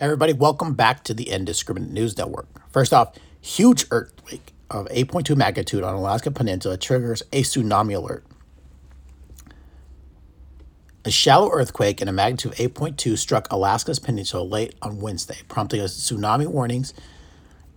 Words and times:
Everybody, 0.00 0.32
welcome 0.32 0.72
back 0.72 1.04
to 1.04 1.12
the 1.12 1.28
Indiscriminate 1.28 1.90
News 1.90 2.16
Network. 2.16 2.46
First 2.72 2.94
off, 2.94 3.14
huge 3.38 3.84
earthquake 3.90 4.54
of 4.70 4.88
8.2 4.88 5.36
magnitude 5.36 5.84
on 5.84 5.94
Alaska 5.94 6.30
Peninsula 6.30 6.78
triggers 6.78 7.22
a 7.34 7.42
tsunami 7.42 7.94
alert. 7.94 8.24
A 11.04 11.10
shallow 11.10 11.50
earthquake 11.52 12.00
in 12.00 12.08
a 12.08 12.12
magnitude 12.12 12.52
of 12.52 12.58
8.2 12.58 13.18
struck 13.18 13.46
Alaska's 13.52 13.98
peninsula 13.98 14.42
late 14.42 14.74
on 14.80 15.02
Wednesday, 15.02 15.36
prompting 15.48 15.82
tsunami 15.82 16.46
warnings 16.46 16.94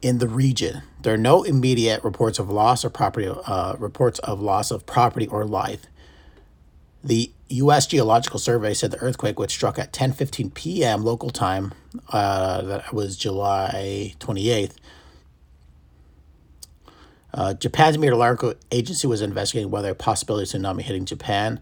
in 0.01 0.19
the 0.19 0.27
region. 0.29 0.81
There 1.01 1.13
are 1.13 1.17
no 1.17 1.43
immediate 1.43 2.05
reports 2.05 2.39
of 2.39 2.49
loss 2.49 2.85
or 2.85 2.89
property 2.89 3.27
uh, 3.27 3.75
reports 3.77 4.19
of 4.19 4.39
loss 4.39 4.71
of 4.71 4.85
property 4.85 5.27
or 5.27 5.43
life. 5.43 5.87
The 7.04 7.31
U.S. 7.49 7.85
Geological 7.85 8.39
Survey 8.39 8.73
said 8.73 8.91
the 8.91 8.97
earthquake, 8.99 9.38
which 9.38 9.51
struck 9.51 9.77
at 9.77 9.91
10:15 9.91 10.54
p.m. 10.54 11.04
local 11.04 11.29
time, 11.29 11.73
uh, 12.09 12.61
that 12.61 12.93
was 12.93 13.18
July 13.18 14.15
28th. 14.19 14.75
Uh, 17.33 17.54
Japan's 17.55 17.97
meteorological 17.97 18.54
agency 18.71 19.07
was 19.07 19.21
investigating 19.21 19.71
whether 19.71 19.89
a 19.89 19.95
possibility 19.95 20.55
of 20.55 20.61
tsunami 20.61 20.81
hitting 20.81 21.05
Japan. 21.05 21.61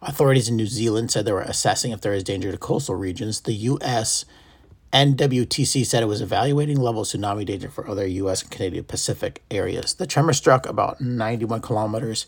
Authorities 0.00 0.48
in 0.48 0.56
New 0.56 0.66
Zealand 0.66 1.10
said 1.10 1.24
they 1.24 1.32
were 1.32 1.42
assessing 1.42 1.92
if 1.92 2.00
there 2.00 2.14
is 2.14 2.24
danger 2.24 2.50
to 2.50 2.58
coastal 2.58 2.94
regions. 2.94 3.40
The 3.40 3.52
U.S. 3.52 4.24
NWTC 4.92 5.84
said 5.86 6.02
it 6.02 6.06
was 6.06 6.20
evaluating 6.20 6.78
level 6.78 7.02
of 7.02 7.08
tsunami 7.08 7.44
danger 7.44 7.68
for 7.68 7.88
other 7.88 8.06
U.S. 8.06 8.42
and 8.42 8.50
Canadian 8.50 8.84
Pacific 8.84 9.42
areas. 9.50 9.94
The 9.94 10.06
tremor 10.06 10.32
struck 10.32 10.66
about 10.66 11.00
91 11.00 11.60
kilometers 11.60 12.26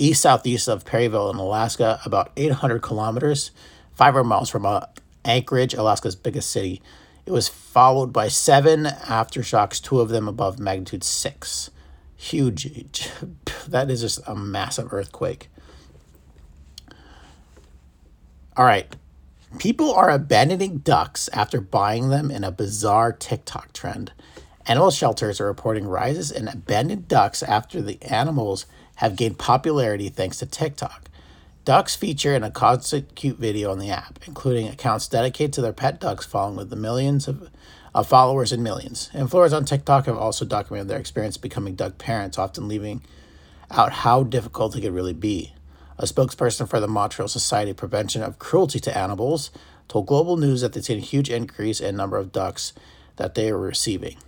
east 0.00 0.22
southeast 0.22 0.68
of 0.68 0.84
Perryville 0.84 1.30
in 1.30 1.36
Alaska, 1.36 2.00
about 2.04 2.32
800 2.36 2.80
kilometers, 2.82 3.50
500 3.92 4.24
miles 4.24 4.50
from 4.50 4.66
uh, 4.66 4.80
Anchorage, 5.24 5.74
Alaska's 5.74 6.16
biggest 6.16 6.50
city. 6.50 6.82
It 7.26 7.32
was 7.32 7.48
followed 7.48 8.12
by 8.12 8.28
seven 8.28 8.84
aftershocks, 8.84 9.80
two 9.80 10.00
of 10.00 10.08
them 10.08 10.26
above 10.26 10.58
magnitude 10.58 11.04
six. 11.04 11.70
Huge. 12.16 13.08
That 13.68 13.90
is 13.90 14.00
just 14.00 14.18
a 14.26 14.34
massive 14.34 14.92
earthquake. 14.92 15.48
All 18.56 18.64
right. 18.64 18.96
People 19.58 19.92
are 19.92 20.10
abandoning 20.10 20.78
ducks 20.78 21.28
after 21.32 21.60
buying 21.60 22.08
them 22.08 22.30
in 22.30 22.42
a 22.42 22.50
bizarre 22.50 23.12
TikTok 23.12 23.72
trend. 23.72 24.12
Animal 24.66 24.90
shelters 24.90 25.40
are 25.40 25.46
reporting 25.46 25.86
rises 25.86 26.30
in 26.30 26.48
abandoned 26.48 27.06
ducks 27.06 27.42
after 27.42 27.80
the 27.80 28.02
animals 28.02 28.66
have 29.00 29.16
gained 29.16 29.38
popularity 29.38 30.10
thanks 30.10 30.36
to 30.36 30.44
TikTok. 30.44 31.08
Ducks 31.64 31.96
feature 31.96 32.34
in 32.34 32.42
a 32.42 32.50
constant 32.50 33.14
cute 33.14 33.38
video 33.38 33.70
on 33.72 33.78
the 33.78 33.88
app, 33.88 34.18
including 34.26 34.68
accounts 34.68 35.08
dedicated 35.08 35.54
to 35.54 35.62
their 35.62 35.72
pet 35.72 35.98
ducks 35.98 36.26
following 36.26 36.54
with 36.54 36.68
the 36.68 36.76
millions 36.76 37.26
of, 37.26 37.48
of 37.94 38.06
followers 38.06 38.52
and 38.52 38.62
millions. 38.62 39.08
Influencers 39.14 39.56
on 39.56 39.64
TikTok 39.64 40.04
have 40.04 40.18
also 40.18 40.44
documented 40.44 40.88
their 40.88 40.98
experience 40.98 41.38
becoming 41.38 41.76
duck 41.76 41.96
parents, 41.96 42.36
often 42.36 42.68
leaving 42.68 43.00
out 43.70 43.90
how 43.90 44.22
difficult 44.22 44.76
it 44.76 44.82
could 44.82 44.92
really 44.92 45.14
be. 45.14 45.54
A 45.96 46.04
spokesperson 46.04 46.68
for 46.68 46.78
the 46.78 46.86
Montreal 46.86 47.28
Society 47.28 47.72
Prevention 47.72 48.22
of 48.22 48.38
Cruelty 48.38 48.80
to 48.80 48.94
Animals 48.94 49.50
told 49.88 50.08
Global 50.08 50.36
News 50.36 50.60
that 50.60 50.74
they've 50.74 50.84
seen 50.84 50.98
a 50.98 51.00
huge 51.00 51.30
increase 51.30 51.80
in 51.80 51.96
number 51.96 52.18
of 52.18 52.32
ducks 52.32 52.74
that 53.16 53.34
they 53.34 53.48
are 53.48 53.56
receiving. 53.56 54.18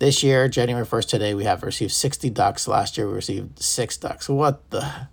This 0.00 0.22
year, 0.22 0.48
January 0.48 0.86
1st 0.86 1.08
today, 1.08 1.34
we 1.34 1.44
have 1.44 1.62
received 1.62 1.92
60 1.92 2.30
ducks. 2.30 2.66
Last 2.66 2.96
year, 2.96 3.06
we 3.06 3.12
received 3.12 3.62
six 3.62 3.98
ducks. 3.98 4.30
What 4.30 4.70
the? 4.70 5.08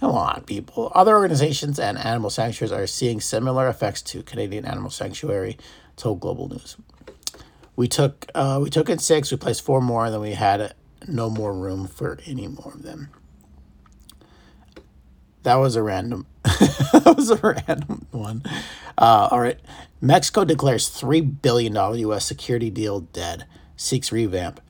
Come 0.00 0.10
on, 0.12 0.42
people. 0.42 0.92
Other 0.94 1.16
organizations 1.16 1.78
and 1.78 1.96
animal 1.96 2.28
sanctuaries 2.28 2.72
are 2.72 2.86
seeing 2.86 3.22
similar 3.22 3.68
effects 3.68 4.02
to 4.02 4.22
Canadian 4.22 4.66
Animal 4.66 4.90
Sanctuary, 4.90 5.56
told 5.96 6.20
Global 6.20 6.50
News. 6.50 6.76
We 7.74 7.88
took 7.88 8.26
uh, 8.34 8.60
we 8.62 8.68
took 8.68 8.90
in 8.90 8.98
six. 8.98 9.30
We 9.30 9.38
placed 9.38 9.64
four 9.64 9.80
more, 9.80 10.04
and 10.04 10.12
then 10.12 10.20
we 10.20 10.32
had 10.32 10.74
no 11.08 11.30
more 11.30 11.54
room 11.54 11.86
for 11.86 12.18
any 12.26 12.48
more 12.48 12.72
of 12.74 12.82
them. 12.82 13.08
That 15.42 15.54
was 15.54 15.74
a 15.74 15.82
random. 15.82 16.26
that 16.44 17.14
was 17.16 17.30
a 17.30 17.36
random 17.36 18.06
one. 18.10 18.42
Uh, 18.98 19.28
all 19.30 19.40
right. 19.40 19.58
Mexico 20.02 20.44
declares 20.44 20.88
three 20.90 21.22
billion 21.22 21.72
dollar 21.72 21.96
U.S. 21.96 22.26
security 22.26 22.68
deal 22.68 23.00
dead 23.00 23.46
seeks 23.80 24.12
revamp. 24.12 24.60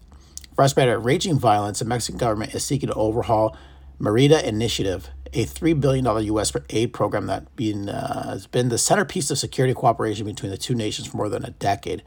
Frustrated 0.54 0.93
at 0.93 1.03
raging 1.03 1.38
violence, 1.38 1.81
the 1.81 1.84
Mexican 1.84 2.19
government 2.19 2.54
is 2.54 2.65
seeking 2.65 2.88
to 2.88 2.94
overhaul 2.94 3.56
Merida 3.98 4.47
Initiative, 4.47 5.09
a 5.32 5.44
$3 5.44 5.81
billion 5.81 6.04
U.S. 6.04 6.53
aid 6.71 6.93
program 6.93 7.26
that 7.26 7.54
been, 7.56 7.88
uh, 7.88 8.31
has 8.31 8.47
been 8.47 8.69
the 8.69 8.78
centerpiece 8.78 9.31
of 9.31 9.38
security 9.38 9.75
cooperation 9.75 10.26
between 10.26 10.50
the 10.50 10.56
two 10.56 10.75
nations 10.75 11.09
for 11.09 11.16
more 11.16 11.28
than 11.28 11.44
a 11.44 11.50
decade, 11.50 12.03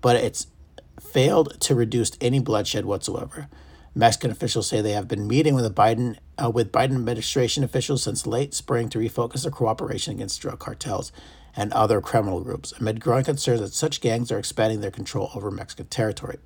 but 0.00 0.16
it's 0.16 0.48
failed 1.00 1.58
to 1.60 1.74
reduce 1.74 2.12
any 2.20 2.40
bloodshed 2.40 2.84
whatsoever. 2.84 3.48
Mexican 3.94 4.30
officials 4.30 4.68
say 4.68 4.80
they 4.80 4.92
have 4.92 5.08
been 5.08 5.26
meeting 5.26 5.54
with 5.54 5.64
the 5.64 5.70
Biden 5.70 6.16
uh, 6.42 6.48
with 6.48 6.70
Biden 6.70 6.94
administration 6.94 7.64
officials 7.64 8.02
since 8.02 8.26
late 8.26 8.54
spring 8.54 8.88
to 8.88 8.98
refocus 8.98 9.42
their 9.42 9.50
cooperation 9.50 10.14
against 10.14 10.40
drug 10.40 10.58
cartels 10.58 11.10
and 11.56 11.72
other 11.72 12.00
criminal 12.00 12.40
groups, 12.40 12.72
amid 12.78 13.00
growing 13.00 13.24
concerns 13.24 13.60
that 13.60 13.74
such 13.74 14.00
gangs 14.00 14.30
are 14.30 14.38
expanding 14.38 14.80
their 14.80 14.90
control 14.90 15.30
over 15.34 15.50
Mexican 15.50 15.86
territory. 15.86 16.38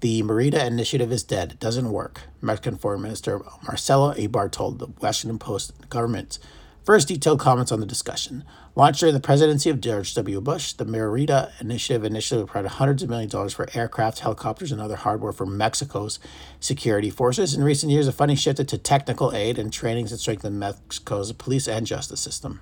The 0.00 0.22
Merida 0.24 0.66
initiative 0.66 1.12
is 1.12 1.22
dead. 1.22 1.52
It 1.52 1.60
doesn't 1.60 1.92
work. 1.92 2.22
Mexican 2.40 2.76
Foreign 2.76 3.02
Minister 3.02 3.40
Marcelo 3.62 4.12
Ebrard 4.14 4.50
told 4.50 4.80
the 4.80 4.88
Washington 5.00 5.38
Post 5.38 5.88
government's 5.90 6.40
first 6.84 7.06
detailed 7.06 7.38
comments 7.38 7.70
on 7.70 7.78
the 7.78 7.86
discussion. 7.86 8.42
Launched 8.74 8.98
during 8.98 9.14
the 9.14 9.20
presidency 9.20 9.70
of 9.70 9.80
George 9.80 10.12
W. 10.14 10.40
Bush, 10.40 10.72
the 10.72 10.84
Merida 10.84 11.52
initiative 11.60 12.04
initially 12.04 12.44
provided 12.44 12.70
hundreds 12.70 13.04
of 13.04 13.10
millions 13.10 13.32
of 13.32 13.38
dollars 13.38 13.54
for 13.54 13.68
aircraft, 13.74 14.20
helicopters, 14.20 14.72
and 14.72 14.80
other 14.80 14.96
hardware 14.96 15.32
for 15.32 15.46
Mexico's 15.46 16.18
security 16.58 17.10
forces. 17.10 17.54
In 17.54 17.62
recent 17.62 17.92
years, 17.92 18.06
the 18.06 18.12
funding 18.12 18.36
shifted 18.36 18.66
to 18.68 18.78
technical 18.78 19.32
aid 19.32 19.58
and 19.58 19.72
trainings 19.72 20.10
that 20.10 20.18
strengthen 20.18 20.58
Mexico's 20.58 21.30
police 21.32 21.68
and 21.68 21.86
justice 21.86 22.20
system. 22.20 22.60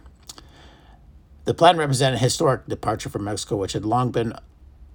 The 1.51 1.55
plan 1.55 1.79
represented 1.79 2.15
a 2.15 2.23
historic 2.23 2.69
departure 2.69 3.09
from 3.09 3.25
Mexico, 3.25 3.57
which 3.57 3.73
had 3.73 3.85
long 3.85 4.13
been 4.13 4.35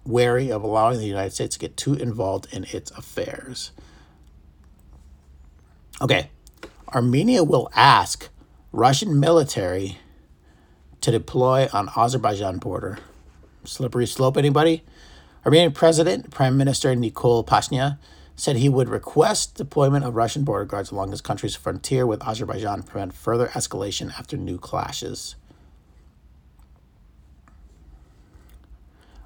wary 0.06 0.50
of 0.50 0.64
allowing 0.64 1.00
the 1.00 1.06
United 1.06 1.34
States 1.34 1.58
to 1.58 1.60
get 1.60 1.76
too 1.76 1.96
involved 1.96 2.48
in 2.54 2.64
its 2.72 2.92
affairs. 2.92 3.72
Okay, 6.02 6.30
Armenia 6.94 7.44
will 7.44 7.70
ask 7.76 8.30
Russian 8.72 9.20
military 9.20 9.98
to 11.02 11.12
deploy 11.12 11.68
on 11.74 11.90
Azerbaijan 11.94 12.60
border. 12.60 13.00
Slippery 13.66 14.08
slope, 14.08 14.38
anybody? 14.38 14.86
Armenian 15.46 15.74
President, 15.74 16.32
Prime 16.32 16.56
Minister 16.56 16.96
Nikol 16.96 17.46
Pashinyan, 17.46 17.98
said 18.38 18.56
he 18.56 18.70
would 18.70 18.88
request 18.88 19.56
deployment 19.56 20.06
of 20.06 20.16
Russian 20.16 20.46
border 20.46 20.64
guards 20.64 20.90
along 20.90 21.12
his 21.12 21.20
country's 21.20 21.58
frontier 21.58 22.08
with 22.08 22.26
Azerbaijan 22.26 22.82
to 22.82 22.88
prevent 22.90 23.14
further 23.14 23.48
escalation 23.48 24.18
after 24.18 24.38
new 24.38 24.58
clashes. 24.58 25.36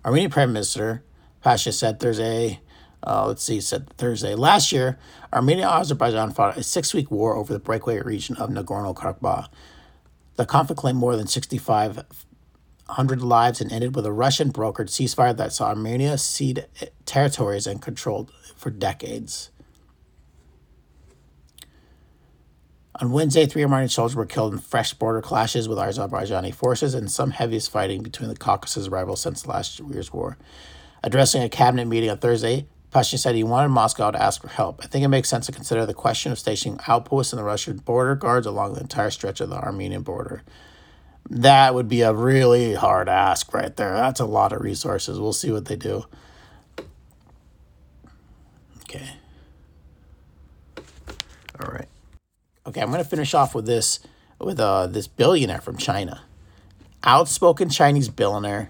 Armenian 0.06 0.32
Prime 0.32 0.54
Minister 0.54 1.04
Pasha 1.42 1.72
said 1.72 2.00
Thursday, 2.00 2.60
uh, 3.06 3.28
let's 3.28 3.44
see, 3.44 3.62
said 3.62 3.90
Thursday. 3.98 4.36
Last 4.36 4.72
year, 4.72 5.00
Armenia 5.32 5.68
and 5.68 5.82
Azerbaijan 5.82 6.32
fought 6.32 6.58
a 6.58 6.64
six 6.64 6.94
week 6.94 7.10
war 7.10 7.36
over 7.36 7.54
the 7.54 7.60
breakaway 7.60 8.00
region 8.02 8.36
of 8.36 8.50
Nagorno 8.50 8.94
Karabakh. 8.94 9.48
The 10.36 10.46
conflict 10.46 10.80
claimed 10.80 11.00
more 11.00 11.16
than 11.16 11.28
6,500 11.28 13.22
lives 13.22 13.62
and 13.62 13.72
ended 13.72 13.96
with 13.96 14.06
a 14.06 14.12
Russian 14.12 14.52
brokered 14.52 14.90
ceasefire 14.90 15.36
that 15.36 15.54
saw 15.54 15.70
Armenia 15.70 16.18
cede 16.18 16.66
territories 17.06 17.68
and 17.68 17.82
controlled 17.82 18.32
for 18.56 18.70
decades. 18.70 19.50
On 23.02 23.12
Wednesday, 23.12 23.46
three 23.46 23.64
Armenian 23.64 23.88
soldiers 23.88 24.16
were 24.16 24.26
killed 24.26 24.54
in 24.54 24.60
fresh 24.60 24.94
border 24.94 25.22
clashes 25.22 25.70
with 25.70 25.78
Azerbaijani 25.78 26.54
forces 26.54 26.94
and 26.94 27.10
some 27.10 27.32
heaviest 27.32 27.72
fighting 27.72 28.04
between 28.04 28.28
the 28.28 28.36
Caucasus 28.36 28.90
rivals 28.90 29.22
since 29.22 29.48
last 29.48 29.80
year's 29.80 30.12
war. 30.12 30.38
Addressing 31.02 31.42
a 31.42 31.48
cabinet 31.48 31.86
meeting 31.86 32.10
on 32.10 32.18
Thursday, 32.18 32.66
Pashinyan 32.92 33.20
said 33.20 33.36
he 33.36 33.44
wanted 33.44 33.70
Moscow 33.70 34.12
to 34.12 34.22
ask 34.22 34.42
for 34.42 34.50
help. 34.50 34.82
I 34.84 34.88
think 34.88 35.06
it 35.06 35.10
makes 35.10 35.30
sense 35.30 35.46
to 35.46 35.54
consider 35.54 35.86
the 35.86 35.94
question 35.94 36.34
of 36.34 36.40
stationing 36.40 36.78
outposts 36.88 37.32
in 37.32 37.38
the 37.38 37.44
Russian 37.44 37.78
border 37.78 38.16
guards 38.16 38.46
along 38.46 38.74
the 38.74 38.82
entire 38.82 39.12
stretch 39.12 39.40
of 39.40 39.50
the 39.50 39.56
Armenian 39.56 40.02
border. 40.02 40.44
That 41.30 41.76
would 41.76 41.88
be 41.88 42.02
a 42.02 42.12
really 42.12 42.74
hard 42.74 43.08
ask 43.08 43.54
right 43.54 43.74
there. 43.78 43.94
That's 43.94 44.20
a 44.20 44.26
lot 44.26 44.52
of 44.52 44.62
resources. 44.62 45.20
We'll 45.20 45.32
see 45.32 45.52
what 45.52 45.66
they 45.66 45.78
do. 45.78 46.06
Okay. 48.82 49.10
All 51.62 51.72
right. 51.72 51.88
Okay, 52.70 52.82
I'm 52.82 52.92
going 52.92 53.04
to 53.04 53.10
finish 53.10 53.34
off 53.34 53.56
with 53.56 53.66
this 53.66 54.00
with 54.40 54.60
uh, 54.60 54.86
this 54.86 55.08
billionaire 55.08 55.60
from 55.60 55.76
China. 55.76 56.22
Outspoken 57.04 57.68
Chinese 57.68 58.10
billionaire 58.10 58.70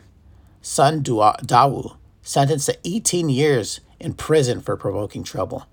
Sun 0.62 1.04
Dawu 1.04 1.98
sentenced 2.22 2.68
to 2.68 2.78
18 2.86 3.28
years 3.28 3.81
in 4.00 4.13
prison 4.13 4.62
for 4.62 4.78
provoking 4.78 5.22
trouble. 5.25 5.66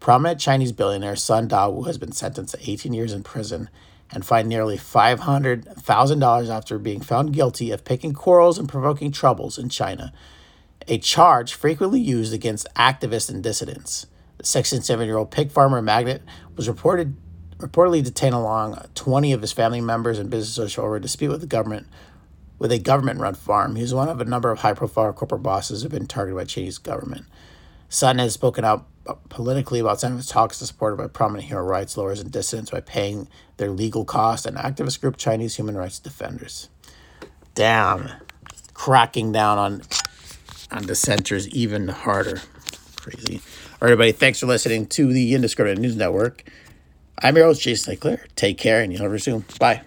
Prominent 0.00 0.40
Chinese 0.40 0.72
billionaire 0.72 1.14
Sun 1.14 1.48
Dawu 1.50 1.86
has 1.86 1.98
been 1.98 2.10
sentenced 2.10 2.56
to 2.56 2.68
18 2.68 2.92
years 2.92 3.12
in 3.12 3.22
prison 3.22 3.70
and 4.10 4.26
fined 4.26 4.48
nearly 4.48 4.76
$500,000 4.76 6.48
after 6.48 6.78
being 6.80 7.00
found 7.00 7.32
guilty 7.32 7.70
of 7.70 7.84
picking 7.84 8.12
quarrels 8.12 8.58
and 8.58 8.68
provoking 8.68 9.12
troubles 9.12 9.56
in 9.56 9.68
China, 9.68 10.12
a 10.88 10.98
charge 10.98 11.54
frequently 11.54 12.00
used 12.00 12.34
against 12.34 12.66
activists 12.74 13.30
and 13.30 13.40
dissidents. 13.40 14.08
The 14.38 14.46
67 14.46 15.06
year 15.06 15.16
old 15.16 15.30
pig 15.30 15.52
farmer 15.52 15.80
magnate 15.80 16.22
was 16.56 16.68
reported 16.68 17.16
reportedly 17.58 18.02
detained 18.02 18.34
along 18.34 18.80
20 18.94 19.32
of 19.32 19.40
his 19.40 19.52
family 19.52 19.80
members 19.80 20.18
and 20.18 20.30
business 20.30 20.50
associates 20.50 20.78
over 20.78 20.96
a 20.96 21.00
dispute 21.00 21.30
with 21.30 21.40
the 21.40 21.46
government 21.46 21.86
with 22.58 22.72
a 22.72 22.78
government 22.78 23.20
run 23.20 23.34
farm. 23.34 23.76
He 23.76 23.94
one 23.94 24.08
of 24.08 24.20
a 24.20 24.24
number 24.24 24.50
of 24.50 24.60
high 24.60 24.74
profile 24.74 25.12
corporate 25.12 25.42
bosses 25.42 25.82
who 25.82 25.86
have 25.86 25.92
been 25.92 26.08
targeted 26.08 26.36
by 26.36 26.44
Chinese 26.44 26.78
government. 26.78 27.24
Sun 27.88 28.18
has 28.18 28.34
spoken 28.34 28.64
out 28.64 28.86
politically 29.28 29.78
about 29.78 30.00
some 30.00 30.12
of 30.12 30.18
his 30.18 30.26
talks 30.26 30.58
supported 30.58 30.96
by 30.96 31.06
prominent 31.06 31.48
human 31.48 31.64
rights 31.64 31.96
lawyers 31.96 32.20
and 32.20 32.30
dissidents 32.30 32.70
by 32.70 32.80
paying 32.80 33.28
their 33.56 33.70
legal 33.70 34.04
costs 34.04 34.44
and 34.44 34.56
activist 34.56 35.00
group 35.00 35.16
Chinese 35.16 35.56
Human 35.56 35.76
Rights 35.76 35.98
Defenders. 35.98 36.68
Damn. 37.54 38.10
Cracking 38.74 39.32
down 39.32 39.58
on 39.58 39.82
on 40.70 40.82
dissenters 40.82 41.48
even 41.48 41.88
harder. 41.88 42.42
Crazy. 42.96 43.40
All 43.80 43.86
right, 43.86 43.92
everybody, 43.92 44.12
thanks 44.12 44.40
for 44.40 44.46
listening 44.46 44.86
to 44.88 45.12
the 45.12 45.34
Indiscriminate 45.34 45.78
News 45.78 45.96
Network. 45.96 46.44
I'm 47.22 47.36
your 47.36 47.46
host, 47.46 47.62
Jason. 47.62 47.96
Clair. 47.96 48.24
Take 48.36 48.58
care, 48.58 48.82
and 48.82 48.92
you'll 48.92 49.02
soon. 49.18 49.44
Bye. 49.58 49.82